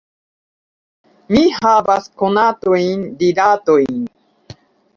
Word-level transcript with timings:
Mi 1.35 1.43
havas 1.59 2.09
konatojn, 2.23 3.07
rilatojn. 3.23 4.05